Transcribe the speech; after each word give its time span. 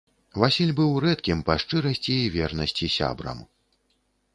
Васіль 0.43 0.71
быў 0.79 0.95
рэдкім 1.05 1.45
па 1.49 1.59
шчырасці 1.65 2.13
і 2.23 2.33
вернасці 2.41 2.93
сябрам. 2.99 3.49